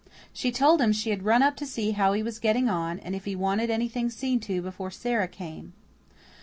[0.33, 3.13] She told him she had run up to see how he was getting on, and
[3.15, 5.73] if he wanted anything seen to before Sara came.